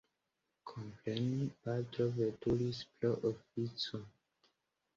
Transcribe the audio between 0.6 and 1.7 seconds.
Komprenu,